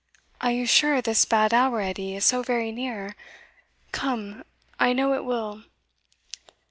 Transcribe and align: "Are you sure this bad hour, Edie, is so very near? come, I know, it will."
"Are 0.41 0.49
you 0.51 0.65
sure 0.65 0.99
this 0.99 1.25
bad 1.25 1.53
hour, 1.53 1.79
Edie, 1.79 2.15
is 2.15 2.25
so 2.25 2.41
very 2.41 2.71
near? 2.71 3.15
come, 3.91 4.43
I 4.79 4.93
know, 4.93 5.13
it 5.13 5.23
will." 5.23 5.61